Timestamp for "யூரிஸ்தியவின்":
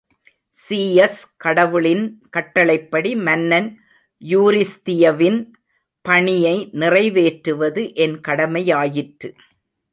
4.21-5.39